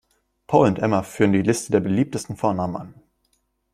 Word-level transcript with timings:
Paul 0.47 0.65
und 0.65 0.79
Emma 0.79 1.03
führen 1.03 1.31
die 1.31 1.43
Liste 1.43 1.71
der 1.73 1.79
beliebtesten 1.79 2.35
Vornamen 2.35 2.75
an. 2.75 2.93